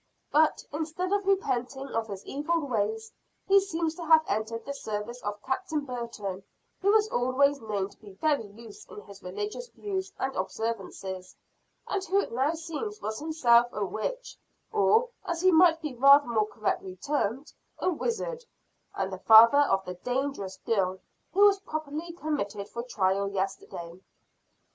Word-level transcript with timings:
But, 0.31 0.65
instead 0.73 1.13
of 1.13 1.27
repenting 1.27 1.89
of 1.89 2.07
his 2.07 2.25
evil 2.25 2.61
ways, 2.61 3.11
he 3.47 3.59
seems 3.59 3.93
to 3.93 4.05
have 4.05 4.23
entered 4.27 4.65
the 4.65 4.73
service 4.73 5.21
of 5.21 5.39
Captain 5.43 5.81
Burton, 5.81 6.41
who 6.81 6.91
was 6.91 7.07
always 7.09 7.61
known 7.61 7.87
to 7.89 7.99
be 7.99 8.13
very 8.13 8.47
loose 8.47 8.83
in 8.87 9.01
his 9.01 9.21
religious 9.21 9.67
views 9.67 10.11
and 10.17 10.35
observances; 10.35 11.35
and 11.87 12.03
who 12.03 12.19
it 12.19 12.31
now 12.31 12.53
seems 12.55 12.99
was 12.99 13.19
himself 13.19 13.67
a 13.71 13.85
witch, 13.85 14.37
or, 14.71 15.07
as 15.23 15.41
he 15.41 15.51
might 15.51 15.83
be 15.83 15.93
rather 15.95 16.25
more 16.25 16.47
correctly 16.47 16.95
termed, 16.95 17.53
a 17.77 17.91
wizard, 17.91 18.43
and 18.95 19.13
the 19.13 19.19
father 19.19 19.59
of 19.69 19.85
the 19.85 19.93
dangerous 19.93 20.57
girl 20.65 20.97
who 21.31 21.45
was 21.45 21.59
properly 21.59 22.11
committed 22.13 22.67
for 22.67 22.81
trial 22.81 23.29
yesterday. 23.31 24.01